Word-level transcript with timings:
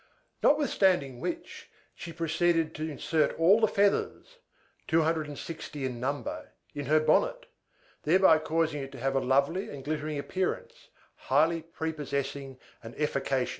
Notwithstanding 0.41 1.19
which, 1.19 1.69
she 1.93 2.11
proceeded 2.11 2.73
to 2.73 2.89
insert 2.89 3.37
all 3.39 3.59
the 3.59 3.67
feathers 3.67 4.37
two 4.87 5.03
hundred 5.03 5.27
and 5.27 5.37
sixty 5.37 5.85
in 5.85 5.99
number 5.99 6.53
in 6.73 6.87
her 6.87 6.99
bonnet; 6.99 7.45
thereby 8.01 8.39
causing 8.39 8.81
it 8.81 8.91
to 8.93 8.99
have 8.99 9.13
a 9.15 9.19
lovely 9.19 9.69
and 9.69 9.85
glittering 9.85 10.17
appearance, 10.17 10.89
highly 11.15 11.61
prepossessing 11.61 12.57
and 12.81 12.95
efficacious. 12.97 13.49